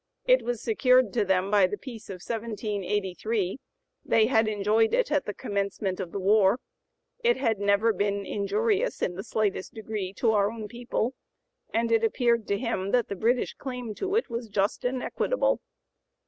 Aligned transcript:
It 0.25 0.41
was 0.41 0.63
secured 0.63 1.13
to 1.13 1.23
them 1.23 1.51
by 1.51 1.67
the 1.67 1.77
peace 1.77 2.09
of 2.09 2.23
1783, 2.27 3.59
they 4.03 4.25
had 4.25 4.47
enjoyed 4.47 4.95
it 4.95 5.11
at 5.11 5.25
the 5.27 5.33
commencement 5.35 5.99
of 5.99 6.11
the 6.11 6.17
war, 6.19 6.59
it 7.23 7.37
had 7.37 7.59
never 7.59 7.93
been 7.93 8.25
injurious 8.25 9.03
in 9.03 9.13
the 9.13 9.23
slightest 9.23 9.75
degree 9.75 10.11
to 10.13 10.31
our 10.31 10.49
own 10.49 10.67
people, 10.67 11.13
and 11.71 11.91
it 11.91 12.03
appeared 12.03 12.47
to 12.47 12.57
[him] 12.57 12.89
that 12.89 13.09
the 13.09 13.15
British 13.15 13.53
claim 13.53 13.93
to 13.93 14.15
it 14.15 14.27
was 14.27 14.49
just 14.49 14.83
and 14.83 15.03
equitable." 15.03 15.61